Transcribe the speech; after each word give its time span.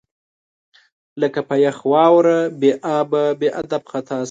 لکه 1.21 1.39
په 1.49 1.55
یخ 1.65 1.77
واوره 1.91 2.37
بې 2.59 2.71
ابه، 2.99 3.23
بې 3.39 3.49
ادب 3.61 3.83
خطا 3.91 4.17
شم 4.17 4.19